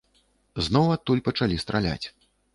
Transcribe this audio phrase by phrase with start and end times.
[0.67, 2.03] Зноў адтуль пачалі страляць.